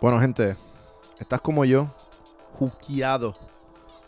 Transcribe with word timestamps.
Bueno, 0.00 0.18
gente, 0.18 0.56
estás 1.18 1.42
como 1.42 1.62
yo, 1.66 1.90
juqueado 2.58 3.34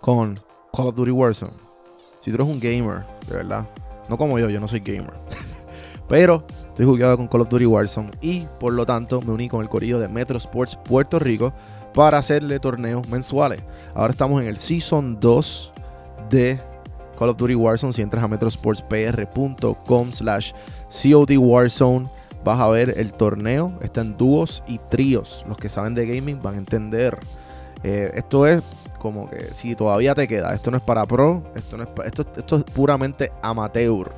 con 0.01 0.41
Call 0.73 0.87
of 0.87 0.95
Duty 0.95 1.11
Warzone. 1.11 1.53
Si 2.21 2.31
tú 2.31 2.37
eres 2.37 2.49
un 2.49 2.59
gamer, 2.59 3.05
de 3.29 3.37
verdad, 3.37 3.69
no 4.09 4.17
como 4.17 4.39
yo, 4.39 4.49
yo 4.49 4.59
no 4.59 4.67
soy 4.67 4.81
gamer. 4.81 5.13
Pero 6.09 6.47
estoy 6.49 6.87
jugueado 6.87 7.19
con 7.19 7.29
Call 7.29 7.43
of 7.43 7.51
Duty 7.51 7.67
Warzone 7.67 8.11
y 8.23 8.47
por 8.59 8.73
lo 8.73 8.87
tanto 8.87 9.21
me 9.21 9.33
uní 9.33 9.51
con 9.51 9.61
el 9.61 9.69
corillo 9.69 9.99
de 9.99 10.09
Metro 10.09 10.39
Sports 10.39 10.79
Puerto 10.83 11.19
Rico 11.19 11.53
para 11.93 12.17
hacerle 12.17 12.59
torneos 12.59 13.07
mensuales. 13.09 13.63
Ahora 13.95 14.13
estamos 14.13 14.41
en 14.41 14.49
el 14.49 14.57
Season 14.57 15.21
2 15.21 15.73
de 16.31 16.59
Call 17.19 17.29
of 17.29 17.37
Duty 17.37 17.55
Warzone. 17.55 17.93
Si 17.93 18.01
entras 18.01 18.25
a 18.25 18.29
metrosportspr.com 18.29 20.13
slash 20.13 20.53
COD 20.89 21.37
Warzone, 21.37 22.09
vas 22.45 22.61
a 22.61 22.69
ver 22.69 22.95
el 22.97 23.13
torneo. 23.13 23.79
Está 23.83 24.01
en 24.01 24.17
dúos 24.17 24.63
y 24.67 24.79
tríos. 24.91 25.45
Los 25.49 25.57
que 25.57 25.69
saben 25.69 25.95
de 25.95 26.07
gaming 26.07 26.41
van 26.43 26.55
a 26.55 26.59
entender. 26.59 27.19
Eh, 27.85 28.13
esto 28.15 28.47
es 28.47 28.63
como 28.99 29.29
que 29.29 29.53
si 29.53 29.75
todavía 29.75 30.15
te 30.15 30.29
queda, 30.29 30.55
esto 30.55 30.71
no 30.71 30.77
es 30.77 30.83
para 30.83 31.05
pro, 31.05 31.43
esto, 31.57 31.77
no 31.77 31.83
es 31.83 31.89
esto, 32.05 32.25
esto 32.37 32.57
es 32.59 32.65
puramente 32.65 33.33
amateur. 33.43 34.13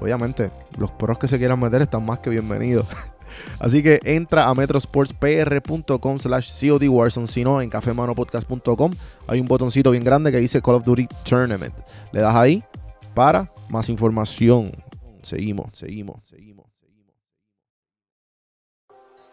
Obviamente, 0.00 0.50
los 0.78 0.92
pros 0.92 1.18
que 1.18 1.26
se 1.26 1.38
quieran 1.38 1.58
meter 1.58 1.80
están 1.80 2.04
más 2.04 2.18
que 2.18 2.28
bienvenidos. 2.28 2.86
Así 3.58 3.82
que 3.82 3.98
entra 4.04 4.48
a 4.48 4.54
metrosportspr.com 4.54 6.18
slash 6.18 6.68
COD 6.68 6.88
Warzone, 6.88 7.26
si 7.26 7.44
no, 7.44 7.60
en 7.60 7.70
cafemanopodcast.com 7.70 8.92
hay 9.26 9.40
un 9.40 9.46
botoncito 9.46 9.90
bien 9.90 10.04
grande 10.04 10.30
que 10.30 10.38
dice 10.38 10.60
Call 10.60 10.76
of 10.76 10.84
Duty 10.84 11.08
Tournament. 11.24 11.74
Le 12.12 12.20
das 12.20 12.34
ahí 12.34 12.62
para 13.14 13.50
más 13.68 13.88
información. 13.88 14.72
Seguimos, 15.22 15.70
seguimos, 15.72 16.20
seguimos. 16.28 16.75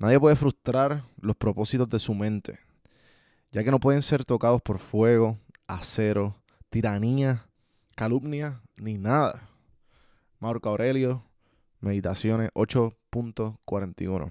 Nadie 0.00 0.18
puede 0.18 0.34
frustrar 0.34 1.02
los 1.20 1.36
propósitos 1.36 1.86
de 1.90 1.98
su 1.98 2.14
mente, 2.14 2.58
ya 3.52 3.62
que 3.62 3.70
no 3.70 3.78
pueden 3.78 4.00
ser 4.00 4.24
tocados 4.24 4.62
por 4.62 4.78
fuego, 4.78 5.36
acero, 5.66 6.34
tiranía, 6.70 7.44
calumnia, 7.96 8.62
ni 8.78 8.96
nada. 8.96 9.46
Marco 10.38 10.70
Aurelio, 10.70 11.22
Meditaciones 11.80 12.48
8.41. 12.54 14.30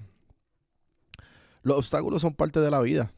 Los 1.62 1.78
obstáculos 1.78 2.20
son 2.20 2.34
parte 2.34 2.58
de 2.58 2.70
la 2.72 2.80
vida. 2.80 3.12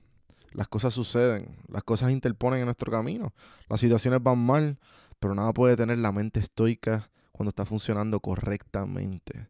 Las 0.53 0.69
cosas 0.69 0.93
suceden, 0.93 1.57
las 1.69 1.83
cosas 1.85 2.13
interponen 2.13 2.61
en 2.61 2.67
nuestro 2.67 2.93
camino, 2.93 3.33
las 3.71 3.81
situaciones 3.81 4.23
van 4.23 4.39
mal, 4.39 4.79
pero 5.21 5.35
nada 5.35 5.55
puede 5.55 5.75
tener 5.75 5.97
la 5.97 6.13
mente 6.13 6.41
estoica 6.41 7.09
cuando 7.33 7.49
está 7.49 7.65
funcionando 7.65 8.21
correctamente. 8.21 9.49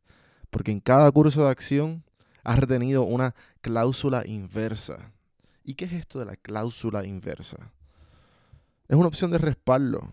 Porque 0.51 0.71
en 0.71 0.79
cada 0.79 1.11
curso 1.11 1.43
de 1.43 1.51
acción 1.51 2.05
has 2.43 2.59
retenido 2.59 3.05
una 3.05 3.35
cláusula 3.61 4.27
inversa. 4.27 5.13
¿Y 5.65 5.75
qué 5.75 5.85
es 5.85 5.93
esto 5.93 6.19
de 6.19 6.25
la 6.25 6.37
cláusula 6.37 7.05
inversa? 7.05 7.73
Es 8.89 8.97
una 8.97 9.09
opción 9.09 9.31
de 9.31 9.39
respaldo. 9.39 10.11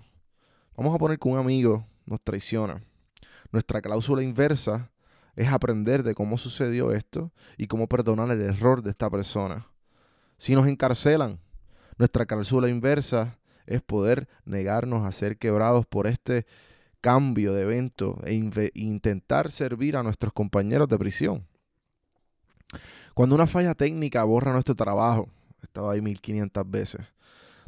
Vamos 0.75 0.95
a 0.95 0.99
poner 0.99 1.17
que 1.19 1.27
un 1.27 1.37
amigo 1.37 1.85
nos 2.05 2.21
traiciona. 2.21 2.81
Nuestra 3.51 3.81
cláusula 3.81 4.23
inversa 4.23 4.91
es 5.35 5.49
aprender 5.49 6.03
de 6.03 6.13
cómo 6.13 6.37
sucedió 6.37 6.91
esto 6.91 7.31
y 7.57 7.67
cómo 7.67 7.87
perdonar 7.87 8.29
el 8.31 8.41
error 8.41 8.83
de 8.83 8.91
esta 8.91 9.09
persona. 9.09 9.67
Si 10.37 10.53
nos 10.53 10.67
encarcelan, 10.67 11.39
nuestra 11.97 12.25
cláusula 12.25 12.69
inversa 12.69 13.37
es 13.65 13.81
poder 13.81 14.27
negarnos 14.45 15.05
a 15.05 15.11
ser 15.11 15.37
quebrados 15.37 15.85
por 15.85 16.07
este 16.07 16.45
cambio 17.01 17.53
de 17.53 17.63
evento 17.63 18.19
e 18.23 18.33
intentar 18.73 19.51
servir 19.51 19.97
a 19.97 20.03
nuestros 20.03 20.33
compañeros 20.33 20.87
de 20.89 20.97
prisión. 20.97 21.48
Cuando 23.13 23.35
una 23.35 23.47
falla 23.47 23.75
técnica 23.75 24.23
borra 24.23 24.53
nuestro 24.53 24.75
trabajo, 24.75 25.29
he 25.61 25.65
estado 25.65 25.89
ahí 25.89 26.01
1500 26.01 26.69
veces, 26.69 27.01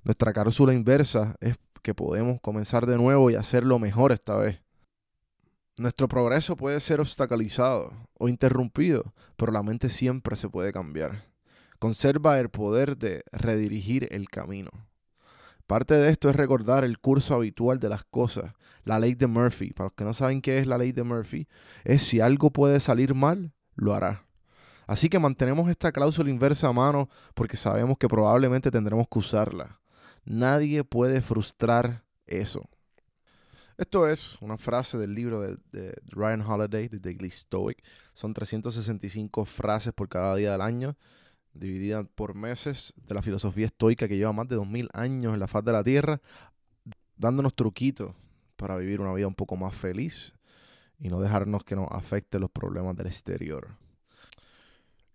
nuestra 0.03 0.33
cláusula 0.33 0.73
inversa 0.73 1.35
es 1.39 1.57
que 1.81 1.93
podemos 1.93 2.39
comenzar 2.41 2.85
de 2.85 2.97
nuevo 2.97 3.29
y 3.29 3.35
hacerlo 3.35 3.79
mejor 3.79 4.11
esta 4.11 4.35
vez. 4.35 4.61
Nuestro 5.77 6.07
progreso 6.07 6.55
puede 6.55 6.79
ser 6.79 6.99
obstaculizado 6.99 7.93
o 8.17 8.29
interrumpido, 8.29 9.13
pero 9.35 9.51
la 9.51 9.63
mente 9.63 9.89
siempre 9.89 10.35
se 10.35 10.49
puede 10.49 10.71
cambiar. 10.71 11.25
Conserva 11.79 12.39
el 12.39 12.49
poder 12.49 12.97
de 12.97 13.23
redirigir 13.31 14.07
el 14.11 14.29
camino. 14.29 14.69
Parte 15.65 15.95
de 15.95 16.09
esto 16.09 16.29
es 16.29 16.35
recordar 16.35 16.83
el 16.83 16.99
curso 16.99 17.33
habitual 17.33 17.79
de 17.79 17.89
las 17.89 18.03
cosas, 18.03 18.53
la 18.83 18.99
ley 18.99 19.15
de 19.15 19.27
Murphy. 19.27 19.71
Para 19.73 19.87
los 19.87 19.93
que 19.93 20.03
no 20.03 20.13
saben 20.13 20.41
qué 20.41 20.59
es 20.59 20.67
la 20.67 20.77
ley 20.77 20.91
de 20.91 21.03
Murphy, 21.03 21.47
es 21.83 22.03
si 22.03 22.19
algo 22.19 22.51
puede 22.51 22.79
salir 22.79 23.15
mal, 23.15 23.53
lo 23.75 23.93
hará. 23.93 24.25
Así 24.87 25.09
que 25.09 25.19
mantenemos 25.19 25.69
esta 25.69 25.91
cláusula 25.91 26.29
inversa 26.29 26.67
a 26.67 26.73
mano 26.73 27.09
porque 27.33 27.57
sabemos 27.57 27.97
que 27.97 28.07
probablemente 28.07 28.71
tendremos 28.71 29.07
que 29.09 29.19
usarla. 29.19 29.79
Nadie 30.25 30.83
puede 30.83 31.21
frustrar 31.21 32.03
eso. 32.27 32.69
Esto 33.77 34.07
es 34.07 34.37
una 34.41 34.57
frase 34.57 34.97
del 34.97 35.15
libro 35.15 35.41
de, 35.41 35.95
Ryan 36.11 36.41
Holiday, 36.41 36.87
The 36.87 36.99
Daily 36.99 37.31
Stoic. 37.31 37.83
Son 38.13 38.33
365 38.33 39.45
frases 39.45 39.91
por 39.93 40.07
cada 40.07 40.35
día 40.35 40.51
del 40.51 40.61
año, 40.61 40.95
divididas 41.53 42.07
por 42.13 42.35
meses 42.35 42.93
de 42.95 43.15
la 43.15 43.23
filosofía 43.23 43.65
estoica 43.65 44.07
que 44.07 44.17
lleva 44.17 44.33
más 44.33 44.47
de 44.47 44.55
2000 44.55 44.89
años 44.93 45.33
en 45.33 45.39
la 45.39 45.47
faz 45.47 45.65
de 45.65 45.71
la 45.71 45.83
tierra, 45.83 46.21
dándonos 47.17 47.55
truquitos 47.55 48.13
para 48.55 48.77
vivir 48.77 49.01
una 49.01 49.13
vida 49.13 49.27
un 49.27 49.33
poco 49.33 49.55
más 49.55 49.73
feliz 49.73 50.35
y 50.99 51.09
no 51.09 51.19
dejarnos 51.19 51.63
que 51.63 51.75
nos 51.75 51.89
afecte 51.89 52.37
los 52.37 52.51
problemas 52.51 52.95
del 52.95 53.07
exterior. 53.07 53.69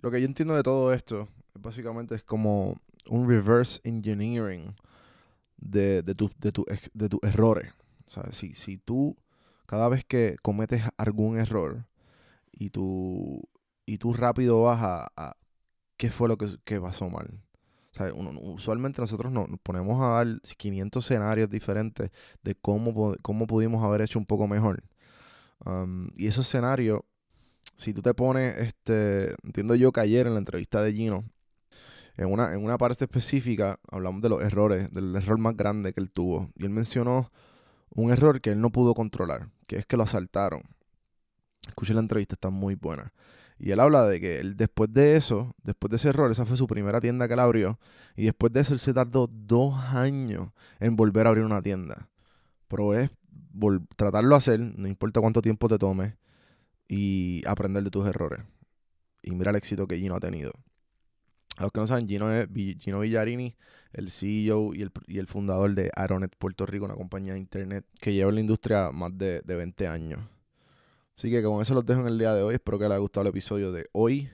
Lo 0.07 0.13
que 0.13 0.21
yo 0.21 0.27
entiendo 0.27 0.55
de 0.55 0.63
todo 0.63 0.93
esto 0.93 1.27
básicamente 1.55 2.15
es 2.15 2.23
como 2.23 2.77
un 3.09 3.29
reverse 3.29 3.81
engineering 3.83 4.73
de, 5.57 6.01
de 6.05 6.15
tus 6.15 7.21
errores. 7.23 7.73
O 8.07 8.11
sea, 8.13 8.31
si, 8.31 8.55
si 8.55 8.79
tú, 8.79 9.17
cada 9.67 9.89
vez 9.89 10.05
que 10.05 10.37
cometes 10.43 10.85
algún 10.97 11.41
error 11.41 11.87
y 12.53 12.71
tú, 12.71 13.43
y 13.85 13.99
tú 13.99 14.15
rápido 14.15 14.63
vas 14.63 14.79
a, 14.81 15.37
qué 15.97 16.09
fue 16.09 16.29
lo 16.29 16.39
que, 16.39 16.81
pasó 16.81 17.09
mal. 17.09 17.43
O 17.91 17.95
sea, 17.97 18.13
usualmente 18.15 19.01
nosotros 19.01 19.33
nos, 19.33 19.49
ponemos 19.65 20.01
a 20.01 20.23
dar 20.23 20.41
500 20.41 21.05
escenarios 21.05 21.51
diferentes 21.51 22.13
de 22.45 22.55
cómo, 22.55 23.17
cómo 23.23 23.49
pudimos 23.49 23.85
haber 23.85 24.03
hecho 24.03 24.21
un 24.21 24.27
poco 24.27 24.47
mejor. 24.47 24.85
Um, 25.65 26.11
y 26.15 26.29
esos 26.29 26.47
escenarios, 26.47 27.01
si 27.77 27.93
tú 27.93 28.03
te 28.03 28.15
pones, 28.15 28.57
este, 28.59 29.35
entiendo 29.43 29.75
yo 29.75 29.93
que 29.93 30.01
ayer 30.01 30.27
en 30.27 30.35
la 30.35 30.39
entrevista 30.39 30.83
de 30.83 30.93
Gino, 30.93 31.25
en 32.17 32.33
una, 32.33 32.55
en 32.55 32.65
una 32.65 32.79
parte 32.79 33.05
específica 33.05 33.79
hablamos 33.91 34.23
de 34.23 34.29
los 34.29 34.43
errores, 34.43 34.91
del 34.93 35.15
error 35.17 35.39
más 35.39 35.57
grande 35.57 35.93
que 35.93 36.01
él 36.01 36.11
tuvo. 36.11 36.51
Y 36.57 36.65
él 36.65 36.71
mencionó 36.71 37.31
un 37.91 38.11
error 38.11 38.41
que 38.41 38.51
él 38.51 38.61
no 38.61 38.71
pudo 38.71 38.95
controlar, 38.95 39.49
que 39.67 39.77
es 39.77 39.87
que 39.87 39.97
lo 39.97 40.05
asaltaron. 40.05 40.63
Escuché 41.69 41.95
la 41.95 42.01
entrevista, 42.01 42.35
está 42.35 42.51
muy 42.51 42.75
buena. 42.75 43.13
Y 43.59 43.71
él 43.71 43.81
habla 43.81 44.07
de 44.07 44.21
que 44.21 44.39
él, 44.39 44.57
después 44.57 44.93
de 44.93 45.17
eso, 45.17 45.55
después 45.63 45.91
de 45.91 45.97
ese 45.97 46.11
error, 46.11 46.31
esa 46.31 46.45
fue 46.45 46.57
su 46.57 46.67
primera 46.67 47.01
tienda 47.01 47.27
que 47.27 47.35
él 47.35 47.41
abrió. 47.41 47.79
Y 48.15 48.27
después 48.27 48.53
de 48.53 48.61
eso, 48.61 48.75
él 48.75 48.81
se 48.81 48.93
tardó 48.93 49.29
dos 49.31 49.75
años 49.95 50.49
en 50.79 50.97
volver 50.97 51.27
a 51.27 51.31
abrir 51.31 51.45
una 51.45 51.63
tienda. 51.63 52.09
Pero 52.69 52.95
es 52.95 53.11
tratarlo 53.97 54.35
a 54.35 54.39
hacer, 54.39 54.61
no 54.61 54.87
importa 54.87 55.21
cuánto 55.21 55.41
tiempo 55.41 55.69
te 55.69 55.79
tome, 55.79 56.17
y 56.89 57.43
aprender 57.47 57.83
de 57.83 57.91
tus 57.91 58.07
errores. 58.07 58.41
Y 59.23 59.33
mira 59.33 59.51
el 59.51 59.57
éxito 59.57 59.87
que 59.87 59.99
Gino 59.99 60.15
ha 60.15 60.21
tenido. 60.21 60.53
A 61.57 61.63
los 61.63 61.73
que 61.73 61.81
no 61.81 61.87
saben, 61.87 62.07
Gino, 62.07 62.31
es 62.31 62.49
Gino 62.79 63.01
Villarini, 63.01 63.57
el 63.93 64.11
CEO 64.11 64.75
y 64.75 64.83
el, 64.83 64.93
y 65.07 65.19
el 65.19 65.27
fundador 65.27 65.75
de 65.75 65.91
Aeronet 65.95 66.35
Puerto 66.37 66.67
Rico, 66.67 66.85
una 66.85 66.95
compañía 66.95 67.33
de 67.33 67.39
internet 67.39 67.87
que 68.01 68.13
lleva 68.13 68.29
en 68.29 68.35
la 68.35 68.41
industria 68.43 68.91
más 68.93 69.17
de, 69.17 69.41
de 69.41 69.57
20 69.57 69.89
años. 69.89 70.21
Así 71.17 71.31
que 71.31 71.43
con 71.43 71.63
eso 71.63 71.73
los 71.73 71.87
dejo 71.87 72.03
en 72.03 72.09
el 72.09 72.19
día 72.19 72.35
de 72.35 72.43
hoy. 72.43 72.55
Espero 72.55 72.79
que 72.79 72.85
les 72.85 72.93
haya 72.93 73.01
gustado 73.01 73.23
el 73.23 73.29
episodio 73.31 73.73
de 73.73 73.89
hoy. 73.93 74.29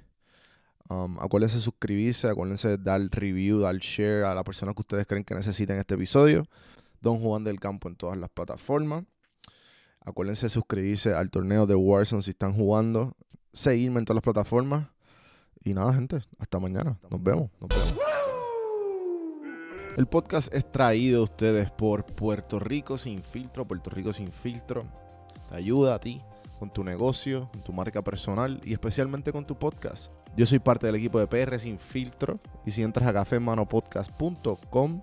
Um, 0.88 1.18
acuérdense 1.20 1.56
de 1.56 1.62
suscribirse, 1.62 2.28
acuérdense 2.28 2.68
de 2.68 2.78
dar 2.78 3.00
review, 3.12 3.60
dar 3.60 3.76
share 3.76 4.24
a 4.24 4.34
la 4.34 4.42
persona 4.42 4.74
que 4.74 4.80
ustedes 4.80 5.06
creen 5.06 5.24
que 5.24 5.34
necesiten 5.34 5.78
este 5.78 5.94
episodio. 5.94 6.44
Don 7.00 7.20
Juan 7.20 7.44
del 7.44 7.60
Campo 7.60 7.88
en 7.88 7.94
todas 7.94 8.18
las 8.18 8.30
plataformas. 8.30 9.04
Acuérdense 10.04 10.46
de 10.46 10.50
suscribirse 10.50 11.14
al 11.14 11.30
torneo 11.30 11.66
de 11.66 11.74
Warzone 11.74 12.22
si 12.22 12.30
están 12.30 12.54
jugando. 12.54 13.14
Seguirme 13.52 14.00
en 14.00 14.04
todas 14.04 14.16
las 14.16 14.24
plataformas. 14.24 14.88
Y 15.64 15.74
nada, 15.74 15.94
gente, 15.94 16.18
hasta 16.38 16.58
mañana. 16.58 16.98
Nos 17.08 17.22
vemos, 17.22 17.50
nos 17.60 17.68
vemos. 17.68 17.94
El 19.96 20.06
podcast 20.06 20.52
es 20.54 20.70
traído 20.72 21.20
a 21.20 21.24
ustedes 21.24 21.70
por 21.70 22.04
Puerto 22.04 22.58
Rico 22.58 22.96
Sin 22.98 23.22
Filtro. 23.22 23.68
Puerto 23.68 23.90
Rico 23.90 24.12
Sin 24.12 24.32
Filtro 24.32 24.84
te 25.50 25.56
ayuda 25.56 25.94
a 25.94 25.98
ti 26.00 26.20
con 26.58 26.72
tu 26.72 26.82
negocio, 26.82 27.50
con 27.52 27.62
tu 27.62 27.72
marca 27.72 28.02
personal 28.02 28.60
y 28.64 28.72
especialmente 28.72 29.32
con 29.32 29.46
tu 29.46 29.58
podcast. 29.58 30.10
Yo 30.36 30.46
soy 30.46 30.60
parte 30.60 30.86
del 30.86 30.96
equipo 30.96 31.20
de 31.20 31.26
PR 31.26 31.58
Sin 31.58 31.78
Filtro 31.78 32.40
y 32.64 32.70
si 32.70 32.82
entras 32.82 33.06
a 33.06 33.12
cafemanopodcast.com 33.12 35.02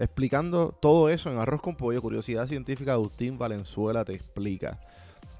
Explicando 0.00 0.72
todo 0.72 1.10
eso 1.10 1.30
en 1.30 1.36
Arroz 1.36 1.60
con 1.60 1.76
Pollo, 1.76 2.00
Curiosidad 2.00 2.46
Científica, 2.46 2.94
Agustín 2.94 3.36
Valenzuela 3.36 4.02
te 4.02 4.14
explica. 4.14 4.80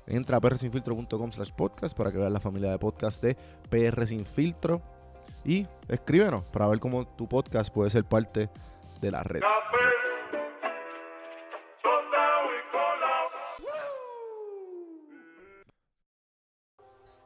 Entra 0.07 0.37
a 0.37 0.41
prsinfiltro.com 0.41 1.33
slash 1.33 1.51
podcast 1.57 1.97
para 1.97 2.13
que 2.13 2.19
veas 2.19 2.31
la 2.31 2.41
familia 2.41 2.71
de 2.71 2.79
podcast 2.79 3.23
de 3.23 3.39
PR 3.71 4.07
Sin 4.07 4.27
Filtro 4.27 4.83
y 5.47 5.67
escríbenos 5.89 6.45
para 6.49 6.69
ver 6.69 6.79
cómo 6.79 7.07
tu 7.07 7.27
podcast 7.27 7.73
puede 7.73 7.89
ser 7.89 8.05
parte 8.05 8.51
de 9.01 9.11
la 9.11 9.23
red. 9.23 9.41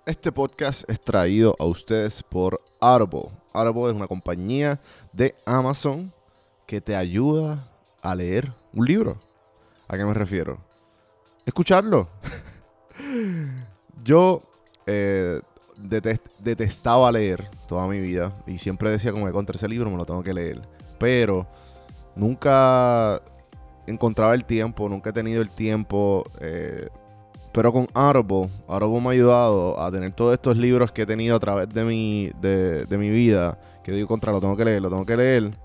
Este 0.06 0.30
podcast 0.30 0.88
es 0.88 1.00
traído 1.00 1.56
a 1.58 1.64
ustedes 1.64 2.22
por 2.22 2.62
Audible. 2.78 3.30
Audible 3.52 3.90
es 3.90 3.96
una 3.96 4.06
compañía 4.06 4.80
de 5.12 5.34
Amazon 5.44 6.12
que 6.74 6.80
te 6.80 6.96
ayuda 6.96 7.68
a 8.02 8.16
leer 8.16 8.52
un 8.72 8.84
libro. 8.84 9.20
¿A 9.86 9.96
qué 9.96 10.04
me 10.04 10.12
refiero? 10.12 10.58
Escucharlo. 11.46 12.08
Yo 14.02 14.42
eh, 14.84 15.40
detestaba 16.40 17.12
leer 17.12 17.48
toda 17.68 17.86
mi 17.86 18.00
vida 18.00 18.32
y 18.48 18.58
siempre 18.58 18.90
decía 18.90 19.12
como 19.12 19.26
que 19.26 19.30
contra 19.30 19.54
ese 19.54 19.68
libro 19.68 19.88
me 19.88 19.96
lo 19.96 20.04
tengo 20.04 20.24
que 20.24 20.34
leer. 20.34 20.62
Pero 20.98 21.46
nunca 22.16 23.22
encontraba 23.86 24.34
el 24.34 24.44
tiempo, 24.44 24.88
nunca 24.88 25.10
he 25.10 25.12
tenido 25.12 25.42
el 25.42 25.50
tiempo. 25.50 26.24
Eh, 26.40 26.88
pero 27.52 27.72
con 27.72 27.86
Audible, 27.94 28.48
Audible 28.66 29.00
me 29.00 29.08
ha 29.10 29.12
ayudado 29.12 29.80
a 29.80 29.92
tener 29.92 30.10
todos 30.10 30.32
estos 30.32 30.56
libros 30.56 30.90
que 30.90 31.02
he 31.02 31.06
tenido 31.06 31.36
a 31.36 31.38
través 31.38 31.68
de 31.68 31.84
mi, 31.84 32.32
de, 32.40 32.84
de 32.84 32.98
mi 32.98 33.10
vida. 33.10 33.60
Que 33.84 33.92
digo, 33.92 34.08
contra, 34.08 34.32
lo 34.32 34.40
tengo 34.40 34.56
que 34.56 34.64
leer, 34.64 34.82
lo 34.82 34.90
tengo 34.90 35.06
que 35.06 35.16
leer 35.16 35.64